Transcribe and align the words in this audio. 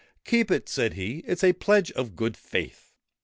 'Keep 0.25 0.49
it,' 0.49 0.67
said 0.67 0.93
he;' 0.93 1.19
it 1.27 1.37
's 1.37 1.43
a 1.43 1.53
pledge 1.53 1.91
of 1.91 2.15
good 2.15 2.35
faith.' 2.35 2.95